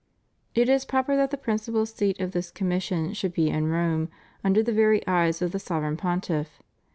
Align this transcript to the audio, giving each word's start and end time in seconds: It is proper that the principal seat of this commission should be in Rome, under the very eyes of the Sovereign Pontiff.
It 0.55 0.67
is 0.67 0.83
proper 0.83 1.15
that 1.15 1.29
the 1.29 1.37
principal 1.37 1.85
seat 1.85 2.19
of 2.19 2.31
this 2.31 2.49
commission 2.49 3.13
should 3.13 3.35
be 3.35 3.49
in 3.51 3.67
Rome, 3.67 4.09
under 4.43 4.63
the 4.63 4.73
very 4.73 5.05
eyes 5.07 5.43
of 5.43 5.51
the 5.51 5.59
Sovereign 5.59 5.95
Pontiff. 5.95 6.63